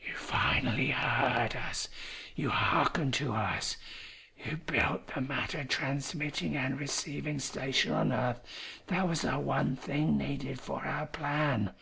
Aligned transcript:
You 0.00 0.14
finally 0.14 0.90
heard 0.92 1.56
us, 1.56 1.88
you 2.36 2.50
hearkened 2.50 3.14
to 3.14 3.32
us, 3.34 3.76
you 4.38 4.56
built 4.58 5.08
the 5.08 5.20
matter 5.20 5.64
transmitting 5.64 6.56
and 6.56 6.78
receiving 6.78 7.40
station 7.40 7.90
on 7.90 8.12
earth 8.12 8.40
that 8.86 9.08
was 9.08 9.22
the 9.22 9.40
one 9.40 9.74
thing 9.74 10.16
needed 10.16 10.60
for 10.60 10.84
our 10.84 11.08
plan. 11.08 11.72